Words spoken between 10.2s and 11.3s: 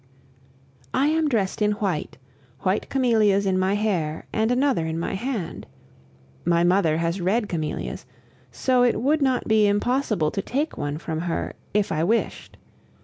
to take one from